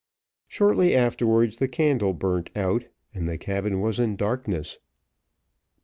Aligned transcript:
Shortly 0.47 0.95
afterwards 0.95 1.57
the 1.57 1.67
candle 1.67 2.13
burnt 2.15 2.49
out, 2.57 2.87
and 3.13 3.29
the 3.29 3.37
cabin 3.37 3.81
was 3.81 3.99
in 3.99 4.15
darkness. 4.15 4.79